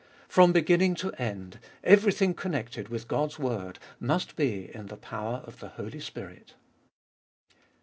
[0.27, 5.59] From beginning to end, everything connected with God's word must be in the power of
[5.59, 6.55] the Holu Spirit.